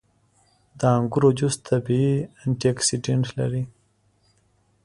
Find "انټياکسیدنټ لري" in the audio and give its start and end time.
2.43-3.63